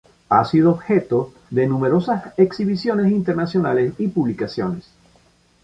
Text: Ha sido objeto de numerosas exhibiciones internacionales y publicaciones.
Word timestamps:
Ha 0.29 0.43
sido 0.45 0.71
objeto 0.71 1.31
de 1.51 1.67
numerosas 1.67 2.33
exhibiciones 2.35 3.11
internacionales 3.11 3.93
y 3.99 4.07
publicaciones. 4.07 4.89